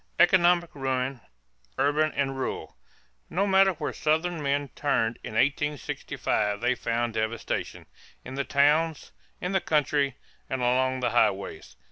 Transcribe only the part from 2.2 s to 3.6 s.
Rural.= No